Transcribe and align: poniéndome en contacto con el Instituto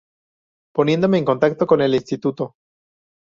poniéndome 0.73 1.19
en 1.19 1.25
contacto 1.25 1.67
con 1.67 1.79
el 1.83 1.93
Instituto 1.93 2.55